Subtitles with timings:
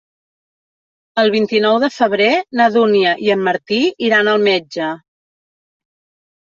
[1.23, 2.31] El vint-i-nou de febrer
[2.63, 3.81] na Dúnia i en Martí
[4.11, 4.93] iran al metge.